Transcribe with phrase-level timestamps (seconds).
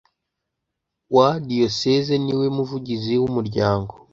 [1.15, 3.93] wa Diyoseze ni we Muvugizi w Umuryango